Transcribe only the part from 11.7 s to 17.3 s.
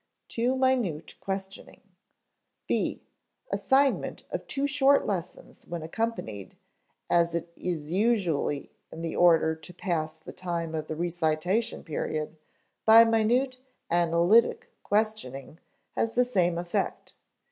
period) by minute "analytic" questioning has the same effect.